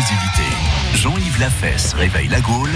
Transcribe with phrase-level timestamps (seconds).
[0.00, 0.42] exclusivité.
[0.94, 2.68] Jean-Yves Lafesse réveille la Gaule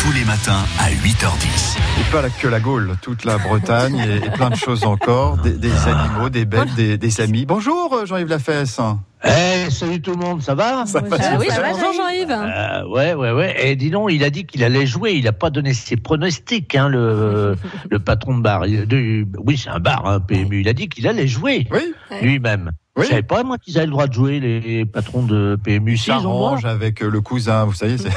[0.00, 1.76] tous les matins à 8h10.
[2.00, 5.52] Et pas que la Gaule, toute la Bretagne et, et plein de choses encore, des,
[5.58, 7.46] des animaux, des bêtes, des, des amis.
[7.46, 8.80] Bonjour euh, Jean-Yves Lafesse.
[9.24, 12.30] Eh, salut tout le monde, ça va Ça va Ah oui, ça va, bonjour Jean-Yves.
[12.30, 13.56] Euh, Ouais, ouais, ouais.
[13.70, 15.12] Et dis donc, il a dit qu'il allait jouer.
[15.14, 17.56] Il n'a pas donné ses pronostics, hein, le,
[17.90, 18.60] le patron de bar.
[18.62, 20.60] De- oui, c'est un bar, hein, PMU.
[20.60, 21.92] Il a dit qu'il allait jouer Oui,
[22.22, 22.70] lui-même.
[22.98, 23.04] Oui.
[23.04, 25.96] Je savais pas, moi, qu'ils avaient le droit de jouer, les patrons de PMU.
[25.96, 28.10] Si, ils ont s'arrange avec euh, le cousin, vous savez, je ne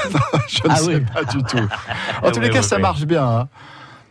[0.70, 1.02] Ah sais oui.
[1.14, 1.58] pas du tout.
[2.24, 3.24] En tous les cas, ça marche bien.
[3.26, 3.48] hein.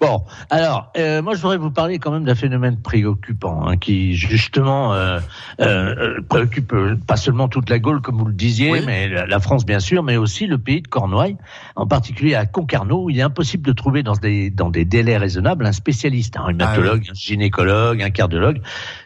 [0.00, 4.14] Bon, alors, euh, moi, je voudrais vous parler quand même d'un phénomène préoccupant hein, qui,
[4.14, 5.20] justement, euh,
[5.60, 8.80] euh, préoccupe euh, pas seulement toute la Gaule, comme vous le disiez, Oui.
[8.86, 11.36] mais la, la France, bien sûr, mais aussi le pays de Cornouailles,
[11.76, 15.18] en particulier à Concarneau, où il est impossible de trouver dans des, dans des délais
[15.18, 18.62] raisonnables un spécialiste, un rhumatologue, un gynécologue, un cardiologue,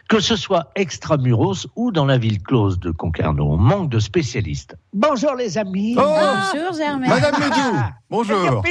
[0.07, 3.51] que ce soit extramuros ou dans la ville close de Concarneau.
[3.51, 4.77] On manque de spécialistes.
[4.93, 5.95] Bonjour les amis.
[5.97, 6.01] Oh,
[6.53, 7.09] Bonjour Germaine.
[7.09, 7.77] Madame Ledoux,
[8.09, 8.63] bonjour.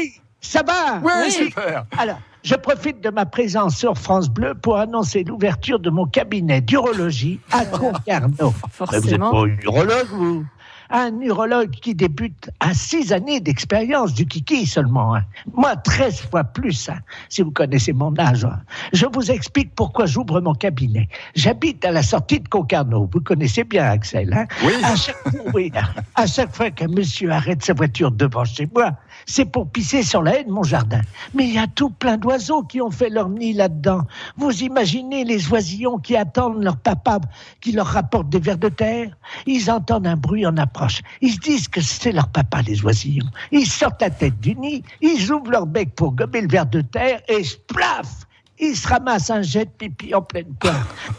[0.44, 1.30] Ça va Oui, Oui.
[1.32, 1.86] super.
[1.98, 6.60] alors, je profite de ma présence sur France Bleu pour annoncer l'ouverture de mon cabinet
[6.60, 8.34] d'urologie à Concarneau.
[8.40, 9.30] Vous êtes Forcément.
[9.30, 10.44] pas urologue, vous?
[10.90, 15.14] Un urologue qui débute à six années d'expérience, du kiki seulement.
[15.14, 15.22] hein.
[15.54, 18.44] Moi, 13 fois plus, hein, si vous connaissez mon âge.
[18.44, 18.60] hein.
[18.92, 21.08] Je vous explique pourquoi j'ouvre mon cabinet.
[21.34, 23.08] J'habite à la sortie de Concarneau.
[23.12, 24.46] Vous connaissez bien Axel, hein?
[24.62, 25.72] Oui, à chaque, fois, oui,
[26.16, 28.92] à chaque fois qu'un monsieur arrête sa voiture devant chez moi,
[29.26, 31.00] c'est pour pisser sur la haie de mon jardin.
[31.34, 34.02] Mais il y a tout plein d'oiseaux qui ont fait leur nid là-dedans.
[34.36, 37.20] Vous imaginez les oisillons qui attendent leur papa
[37.62, 39.10] qui leur rapporte des vers de terre?
[39.46, 40.73] Ils entendent un bruit en approche.
[41.20, 43.30] Ils se disent que c'est leur papa, les oisillons.
[43.52, 46.80] Ils sortent la tête du nid, ils ouvrent leur bec pour gommer le ver de
[46.80, 48.23] terre et splaf
[48.58, 50.74] ils se ramassent un jet de pipi en pleine pointe.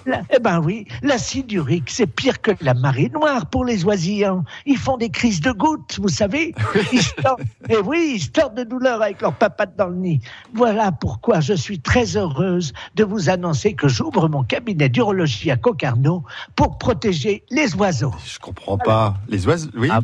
[0.06, 4.44] La- eh ben oui, l'acide urique, c'est pire que la marée noire pour les oisillons.
[4.66, 6.54] Ils font des crises de gouttes, vous savez.
[6.92, 9.96] Ils se tordent, eh oui, ils se tordent de douleur avec leur papate dans le
[9.96, 10.22] nid.
[10.54, 15.58] Voilà pourquoi je suis très heureuse de vous annoncer que j'ouvre mon cabinet d'urologie à
[15.58, 16.24] Concarneau
[16.56, 18.14] pour protéger les oiseaux.
[18.26, 19.16] je comprends pas.
[19.28, 19.90] Les oiseaux, oui.
[19.92, 20.02] Ah,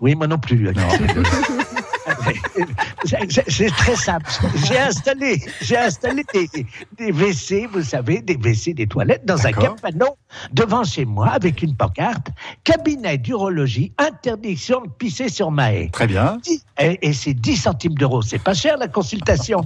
[0.00, 0.56] Oui, moi non plus.
[0.58, 0.72] Non.
[3.48, 4.26] C'est- très simple.
[4.66, 6.48] J'ai installé, j'ai installé des,
[6.98, 10.16] des WC, vous savez, des WC, des toilettes dans un cabanon
[10.52, 12.28] devant chez moi avec une pancarte
[12.64, 15.88] cabinet d'urologie, interdiction de pisser sur ma haie.
[15.92, 16.38] Très bien.
[16.78, 18.22] Et, et c'est 10 centimes d'euros.
[18.22, 19.64] C'est pas cher la consultation.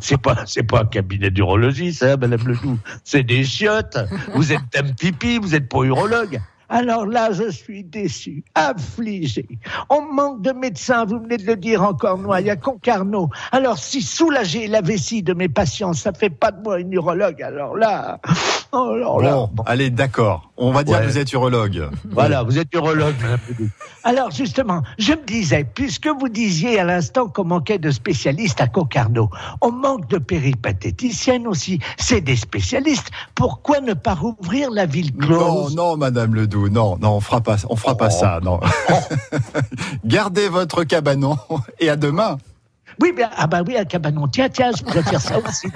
[0.00, 2.78] C'est pas, c'est pas un cabinet d'urologie, ça, Madame Ledoux.
[3.04, 3.98] C'est des chiottes.
[4.34, 6.40] Vous êtes un pipi, vous êtes pas urologue.
[6.68, 9.46] Alors là, je suis déçu, affligé.
[9.88, 13.28] On manque de médecins, vous venez de le dire encore, Noy, à Concarneau.
[13.52, 17.42] Alors si soulager la vessie de mes patients, ça fait pas de moi une urologue,
[17.42, 18.20] alors là,
[18.72, 20.50] alors là, Bon, allez, d'accord.
[20.56, 21.02] On va dire Ouais.
[21.04, 21.88] que vous êtes urologue.
[22.10, 23.14] voilà, vous êtes urologue.
[24.04, 28.66] Alors justement, je me disais, puisque vous disiez à l'instant qu'on manquait de spécialistes à
[28.66, 33.10] Concarneau, on manque de péripatéticiennes aussi, c'est des spécialistes.
[33.34, 35.76] Pourquoi ne pas rouvrir la ville Non, close?
[35.76, 38.18] non, Madame Ledoux, non, non, on fera pas, on fera pas Oh.
[38.20, 38.60] ça, non.
[40.04, 41.36] Gardez votre cabanon
[41.80, 42.38] et à demain.
[43.02, 44.26] Oui, bien, ah bah oui, un cabanon.
[44.26, 45.66] Tiens, tiens, je pourrais faire ça aussi.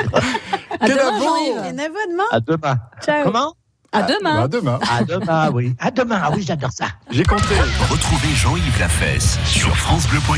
[0.81, 1.59] À demain Jean-Yves.
[1.59, 2.25] À demain.
[2.31, 2.79] À demain.
[3.05, 3.25] Ciao.
[3.25, 3.55] Comment?
[3.93, 4.43] À demain.
[4.45, 4.79] À demain.
[4.89, 5.75] À demain, oui.
[5.81, 6.87] À demain, ah oui, j'adore ça.
[7.11, 7.55] J'ai compté.
[7.91, 10.37] Retrouvez Jean-Yves Lafesse sur FranceBleu.fr.